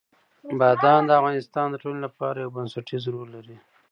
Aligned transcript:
بادام 0.59 1.01
د 1.05 1.11
افغانستان 1.19 1.67
د 1.69 1.75
ټولنې 1.81 2.01
لپاره 2.07 2.37
یو 2.39 2.53
بنسټيز 2.57 3.03
رول 3.13 3.27
لري. 3.35 3.57